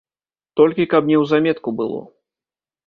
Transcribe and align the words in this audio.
Толькі 0.61 0.89
каб 0.95 1.03
неўзаметку 1.11 1.69
было. 1.85 2.01